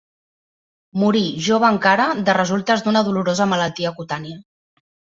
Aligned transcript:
Morí, 1.01 1.21
jove 1.49 1.69
encara, 1.75 2.09
de 2.31 2.37
resultes 2.39 2.85
d'una 2.89 3.07
dolorosa 3.13 3.51
malaltia 3.55 3.97
cutània. 4.03 4.45